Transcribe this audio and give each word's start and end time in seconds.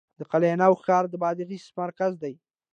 د 0.19 0.21
قلعه 0.31 0.55
نو 0.61 0.73
ښار 0.83 1.03
د 1.09 1.13
بادغیس 1.23 1.65
مرکز 1.79 2.13
دی 2.23 2.33